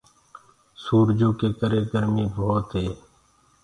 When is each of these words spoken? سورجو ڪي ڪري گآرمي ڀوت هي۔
سورجو 0.83 1.29
ڪي 1.39 1.47
ڪري 1.59 1.79
گآرمي 1.91 2.25
ڀوت 2.35 2.69
هي۔ 2.77 2.87